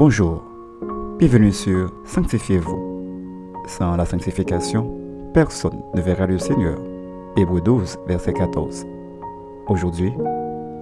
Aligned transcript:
Bonjour, 0.00 0.42
bienvenue 1.18 1.52
sur 1.52 1.90
Sanctifiez-vous. 2.06 3.52
Sans 3.66 3.96
la 3.96 4.06
sanctification, 4.06 4.90
personne 5.34 5.82
ne 5.94 6.00
verra 6.00 6.26
le 6.26 6.38
Seigneur. 6.38 6.78
Hébreu 7.36 7.60
12, 7.60 7.98
verset 8.06 8.32
14. 8.32 8.86
Aujourd'hui, 9.68 10.10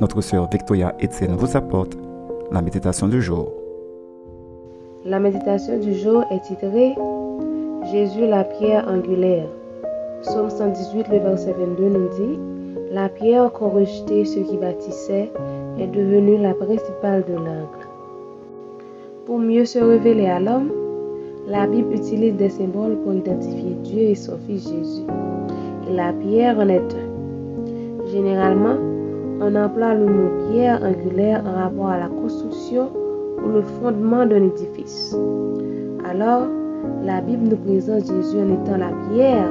notre 0.00 0.20
sœur 0.20 0.48
Victoria 0.48 0.94
Etienne 1.02 1.34
vous 1.34 1.56
apporte 1.56 1.98
la 2.52 2.62
méditation 2.62 3.08
du 3.08 3.20
jour. 3.20 3.50
La 5.04 5.18
méditation 5.18 5.80
du 5.80 5.94
jour 5.94 6.22
est 6.30 6.42
titrée 6.42 6.94
Jésus 7.90 8.24
la 8.24 8.44
pierre 8.44 8.86
angulaire. 8.86 9.48
Psaume 10.22 10.48
118, 10.48 11.08
le 11.08 11.18
verset 11.18 11.56
22 11.58 11.88
nous 11.88 12.08
dit 12.10 12.38
La 12.92 13.08
pierre 13.08 13.50
qu'ont 13.50 13.70
rejeté 13.70 14.24
ceux 14.24 14.42
qui 14.42 14.58
bâtissaient 14.58 15.32
est 15.76 15.88
devenue 15.88 16.40
la 16.40 16.54
principale 16.54 17.24
de 17.24 17.34
l'angle. 17.34 17.87
Pour 19.28 19.40
mieux 19.40 19.66
se 19.66 19.78
révéler 19.78 20.24
à 20.24 20.40
l'homme, 20.40 20.72
la 21.46 21.66
Bible 21.66 21.92
utilise 21.92 22.34
des 22.36 22.48
symboles 22.48 22.96
pour 23.04 23.12
identifier 23.12 23.76
Dieu 23.84 23.98
et 23.98 24.14
son 24.14 24.38
Fils 24.46 24.66
Jésus. 24.66 25.02
Et 25.86 25.94
la 25.94 26.14
pierre 26.14 26.58
en 26.58 26.66
est 26.70 26.78
un. 26.78 28.06
Généralement, 28.10 28.76
on 29.42 29.54
emploie 29.54 29.92
le 29.92 30.06
mot 30.06 30.30
pierre 30.50 30.82
angulaire 30.82 31.44
en 31.46 31.62
rapport 31.62 31.88
à 31.88 31.98
la 31.98 32.08
construction 32.08 32.88
ou 33.44 33.48
le 33.50 33.60
fondement 33.60 34.24
d'un 34.24 34.44
édifice. 34.44 35.14
Alors, 36.10 36.44
la 37.04 37.20
Bible 37.20 37.48
nous 37.50 37.56
présente 37.58 38.06
Jésus 38.06 38.38
en 38.38 38.62
étant 38.62 38.78
la 38.78 38.92
pierre. 39.12 39.50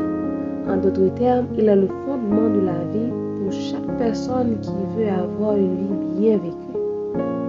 En 0.68 0.78
d'autres 0.78 1.14
termes, 1.14 1.46
il 1.56 1.70
est 1.70 1.76
le 1.76 1.88
fondement 2.04 2.50
de 2.50 2.66
la 2.66 2.80
vie 2.94 3.12
pour 3.44 3.52
chaque 3.52 3.98
personne 4.00 4.58
qui 4.60 4.72
veut 4.98 5.10
avoir 5.10 5.56
une 5.56 5.76
vie 5.76 6.20
bien 6.20 6.38
vécue. 6.38 6.67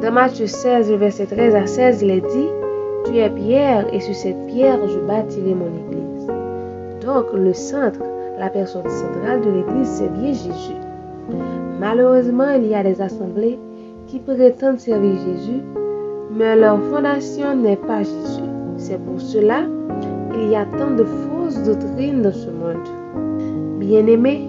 Dans 0.00 0.12
Matthieu 0.12 0.46
16, 0.46 0.92
verset 0.92 1.26
13 1.26 1.54
à 1.56 1.66
16, 1.66 2.02
il 2.02 2.10
est 2.10 2.20
dit, 2.20 2.48
Tu 3.04 3.18
es 3.18 3.28
pierre 3.30 3.92
et 3.92 3.98
sur 3.98 4.14
cette 4.14 4.46
pierre 4.46 4.78
je 4.86 5.00
bâtirai 5.00 5.54
mon 5.54 5.66
église. 5.66 6.26
Donc 7.04 7.32
le 7.34 7.52
centre, 7.52 7.98
la 8.38 8.48
personne 8.48 8.88
centrale 8.88 9.40
de 9.40 9.50
l'église, 9.50 9.88
c'est 9.88 10.12
bien 10.12 10.32
Jésus. 10.32 10.78
Malheureusement, 11.80 12.48
il 12.50 12.68
y 12.68 12.76
a 12.76 12.84
des 12.84 13.00
assemblées 13.00 13.58
qui 14.06 14.20
prétendent 14.20 14.78
servir 14.78 15.16
Jésus, 15.16 15.62
mais 16.30 16.54
leur 16.54 16.80
fondation 16.84 17.56
n'est 17.56 17.76
pas 17.76 18.04
Jésus. 18.04 18.48
C'est 18.76 19.04
pour 19.04 19.20
cela 19.20 19.62
qu'il 20.32 20.48
y 20.48 20.54
a 20.54 20.64
tant 20.78 20.92
de 20.92 21.04
fausses 21.04 21.60
doctrines 21.64 22.22
dans 22.22 22.32
ce 22.32 22.50
monde. 22.50 23.80
Bien-aimés, 23.80 24.48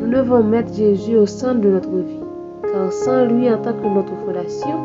nous 0.00 0.10
devons 0.10 0.42
mettre 0.42 0.74
Jésus 0.74 1.16
au 1.16 1.26
centre 1.26 1.60
de 1.60 1.68
notre 1.68 1.88
vie, 1.88 2.17
car 2.72 2.92
sans 2.92 3.24
lui 3.26 3.50
en 3.50 3.58
tant 3.58 3.72
que 3.72 3.86
notre 3.86 4.14
fondation, 4.24 4.78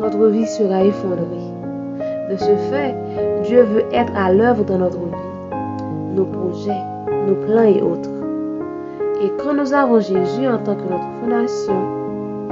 notre 0.00 0.26
vie 0.28 0.46
sera 0.46 0.84
effondrée. 0.84 1.48
De 2.30 2.36
ce 2.36 2.56
fait, 2.70 2.94
Dieu 3.44 3.62
veut 3.62 3.84
être 3.92 4.12
à 4.16 4.32
l'œuvre 4.32 4.64
dans 4.64 4.78
notre 4.78 4.98
vie, 4.98 6.14
nos 6.14 6.24
projets, 6.24 6.82
nos 7.26 7.34
plans 7.46 7.62
et 7.62 7.82
autres. 7.82 8.10
Et 9.22 9.32
quand 9.42 9.54
nous 9.54 9.72
avons 9.72 10.00
Jésus 10.00 10.46
en 10.46 10.58
tant 10.58 10.76
que 10.76 10.90
notre 10.90 11.08
fondation, 11.20 11.74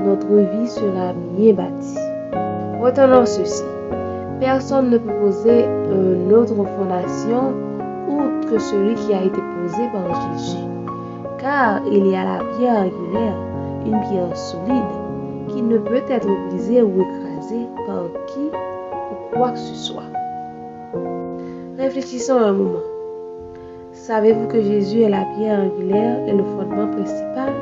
notre 0.05 0.35
vie 0.35 0.69
sera 0.69 1.13
bien 1.37 1.55
bâtie. 1.55 1.99
Retenons 2.81 3.27
ceci. 3.27 3.65
Personne 4.41 4.91
ne 4.91 4.99
peut 4.99 5.15
poser 5.21 5.65
une 5.65 6.33
autre 6.33 6.55
fondation 6.55 7.55
outre 8.09 8.51
que 8.51 8.59
celui 8.59 8.95
qui 8.95 9.15
a 9.15 9.23
été 9.23 9.41
posé 9.41 9.83
par 9.93 10.33
Jésus. 10.33 10.59
Car 11.39 11.81
il 11.91 12.07
y 12.07 12.17
a 12.17 12.25
la 12.25 12.39
pierre 12.57 12.81
angulaire, 12.81 13.37
une 13.87 14.01
pierre 14.01 14.37
solide, 14.37 14.95
qui 15.49 15.63
ne 15.63 15.79
peut 15.79 16.03
être 16.09 16.29
brisée 16.49 16.83
ou 16.83 17.01
écrasée 17.01 17.67
par 17.87 18.05
qui 18.27 18.41
ou 18.41 19.37
quoi 19.37 19.51
que 19.51 19.59
ce 19.59 19.75
soit. 19.75 20.11
Réfléchissons 21.79 22.37
un 22.37 22.53
moment. 22.53 22.81
Savez-vous 23.93 24.49
que 24.49 24.61
Jésus 24.61 25.03
est 25.03 25.09
la 25.09 25.25
pierre 25.37 25.61
angulaire 25.61 26.19
et 26.27 26.33
le 26.33 26.43
fondement 26.43 26.89
principal? 26.89 27.53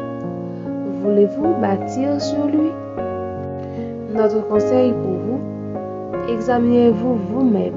Voulez-vous 1.03 1.55
bâtir 1.61 2.21
sur 2.21 2.47
lui? 2.47 2.71
Notre 4.15 4.47
conseil 4.49 4.93
pour 4.93 5.13
vous, 5.13 6.33
examinez-vous 6.33 7.15
vous-même 7.31 7.75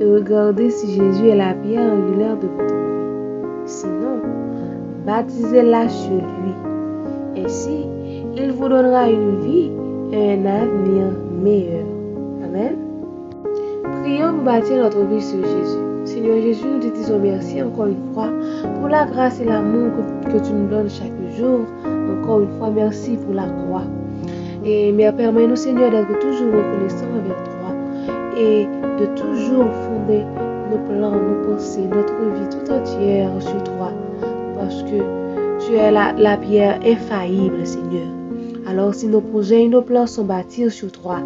et 0.00 0.04
regardez 0.04 0.70
si 0.70 0.94
Jésus 0.94 1.28
est 1.28 1.36
la 1.36 1.54
pierre 1.54 1.92
angulaire 1.92 2.36
de 2.36 2.46
votre 2.46 2.74
vie. 2.74 3.66
Sinon, 3.66 4.20
baptisez-la 5.06 5.88
sur 5.88 6.12
lui. 6.12 6.73
Ainsi, 7.36 7.86
il 8.36 8.52
vous 8.52 8.68
donnera 8.68 9.10
une 9.10 9.40
vie 9.40 9.70
et 10.12 10.34
un 10.34 10.46
avenir 10.46 11.04
meilleur. 11.42 11.84
Amen. 12.44 12.76
Prions 14.02 14.34
pour 14.34 14.44
bâtir 14.44 14.76
notre 14.76 15.00
vie 15.04 15.20
sur 15.20 15.42
Jésus. 15.42 15.78
Seigneur 16.04 16.40
Jésus, 16.40 16.66
nous 16.66 16.80
te 16.80 16.94
disons 16.94 17.18
merci 17.18 17.62
encore 17.62 17.86
une 17.86 18.12
fois 18.12 18.28
pour 18.78 18.88
la 18.88 19.06
grâce 19.06 19.40
et 19.40 19.44
l'amour 19.44 19.90
que, 20.24 20.38
tu 20.38 20.52
nous 20.52 20.68
donnes 20.68 20.90
chaque 20.90 21.12
jour. 21.36 21.60
Encore 22.20 22.42
une 22.42 22.58
fois, 22.58 22.70
merci 22.70 23.16
pour 23.16 23.34
la 23.34 23.46
croix. 23.46 23.84
Et 24.64 24.92
permets-nous, 25.16 25.56
Seigneur, 25.56 25.90
d'être 25.90 26.18
toujours 26.20 26.52
reconnaissants 26.52 27.06
envers 27.18 27.42
toi 27.42 27.74
et 28.38 28.66
de 29.00 29.06
toujours 29.16 29.66
fonder 29.72 30.22
nos 30.70 30.78
plans, 30.88 31.12
nos 31.12 31.54
pensées, 31.54 31.88
notre 31.90 32.14
vie 32.14 32.48
tout 32.50 32.72
entière 32.72 33.30
sur 33.40 33.62
toi. 33.64 33.90
Parce 34.54 34.82
que 34.84 35.23
tu 35.60 35.74
es 35.74 35.90
la, 35.90 36.12
la 36.12 36.36
pierre 36.36 36.80
infaillible, 36.84 37.66
Seigneur. 37.66 38.08
Alors 38.66 38.94
si 38.94 39.06
nos 39.06 39.20
projets 39.20 39.64
et 39.64 39.68
nos 39.68 39.82
plans 39.82 40.06
sont 40.06 40.24
bâtis 40.24 40.70
sur 40.70 40.90
toi, 40.90 41.18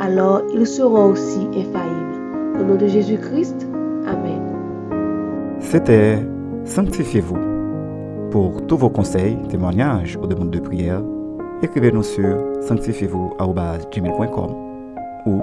alors 0.00 0.42
ils 0.52 0.66
seront 0.66 1.12
aussi 1.12 1.46
infaillibles. 1.48 2.58
Au 2.60 2.64
nom 2.64 2.74
de 2.76 2.86
Jésus-Christ, 2.88 3.66
Amen. 4.06 4.42
C'était 5.60 6.18
Sanctifiez-vous. 6.64 7.38
Pour 8.30 8.66
tous 8.66 8.76
vos 8.76 8.90
conseils, 8.90 9.36
témoignages 9.48 10.16
ou 10.16 10.26
demandes 10.26 10.50
de 10.50 10.60
prière, 10.60 11.02
écrivez-nous 11.62 12.02
sur 12.02 12.38
sanctifiez-vous.gmail.com 12.60 14.54
ou 15.26 15.40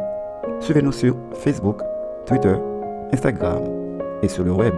suivez-nous 0.60 0.92
sur 0.92 1.16
Facebook, 1.34 1.82
Twitter, 2.26 2.56
Instagram 3.12 3.64
et 4.22 4.28
sur 4.28 4.44
le 4.44 4.52
web 4.52 4.76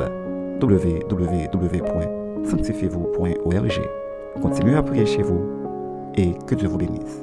www.sanctifiez-vous.org. 2.49 3.89
Continuez 4.41 4.75
à 4.75 4.83
prier 4.83 5.05
chez 5.05 5.21
vous 5.21 5.41
et 6.15 6.33
que 6.47 6.55
Dieu 6.55 6.67
vous 6.67 6.77
bénisse. 6.77 7.19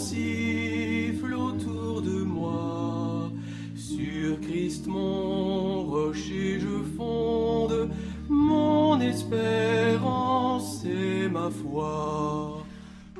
Siffle 0.00 1.34
autour 1.34 2.02
de 2.02 2.22
moi. 2.22 3.30
Sur 3.76 4.40
Christ 4.40 4.86
mon 4.86 5.84
rocher 5.84 6.58
je 6.58 6.76
fonde, 6.96 7.90
mon 8.28 9.00
espérance 9.00 10.84
et 10.84 11.28
ma 11.28 11.50
foi. 11.50 12.64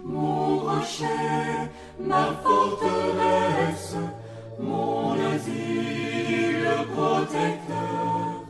Mon 0.03 0.59
rocher, 0.59 1.71
ma 2.01 2.27
forteresse, 2.43 3.97
mon 4.59 5.13
asile 5.35 6.67
protecteur. 6.95 8.45